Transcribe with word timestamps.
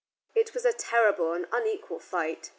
It 0.33 0.55
was 0.55 0.65
a 0.65 0.73
terrible 0.73 1.31
and 1.33 1.45
unequal 1.51 1.99
fight. 1.99 2.49